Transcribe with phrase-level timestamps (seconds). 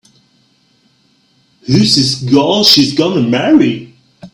[1.67, 3.93] Who's this gal she's gonna marry?